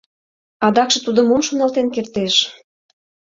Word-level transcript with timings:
Адакше 0.67 0.99
тудо 1.05 1.21
мом 1.29 1.41
шоналтен 1.47 1.87
кертеш? 1.95 2.35